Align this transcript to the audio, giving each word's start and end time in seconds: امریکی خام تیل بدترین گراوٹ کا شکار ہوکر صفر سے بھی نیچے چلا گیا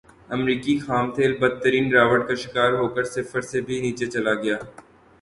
امریکی 0.35 0.75
خام 0.85 1.05
تیل 1.15 1.33
بدترین 1.41 1.85
گراوٹ 1.91 2.21
کا 2.27 2.35
شکار 2.43 2.71
ہوکر 2.79 3.03
صفر 3.15 3.41
سے 3.49 3.57
بھی 3.67 3.75
نیچے 3.81 4.05
چلا 4.13 4.33
گیا 4.43 4.57